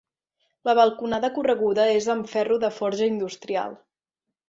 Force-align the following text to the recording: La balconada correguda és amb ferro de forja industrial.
La 0.69 0.73
balconada 0.79 1.31
correguda 1.35 1.87
és 1.99 2.09
amb 2.17 2.33
ferro 2.35 2.61
de 2.67 2.75
forja 2.81 3.15
industrial. 3.15 3.81